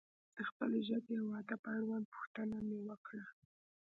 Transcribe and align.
د 0.35 0.37
خپلې 0.49 0.79
ژبې 0.87 1.17
و 1.21 1.29
ادب 1.41 1.61
اړوند 1.75 2.05
پوښتنه 2.13 2.57
مې 2.67 2.77
وکړه. 2.87 3.25